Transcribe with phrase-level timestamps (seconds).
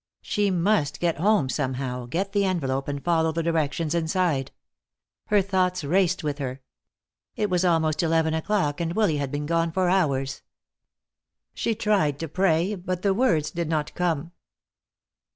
[0.23, 4.51] She must get home somehow, get the envelope and follow the directions inside.
[5.27, 6.61] Her thoughts raced with her.
[7.35, 10.41] It was almost eleven o'clock and Willy had been gone for hours.
[11.53, 14.31] She tried to pray, but the words did not come.